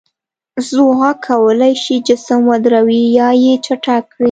[0.67, 4.19] ځواک کولی شي جسم ودروي یا یې چټک کړي.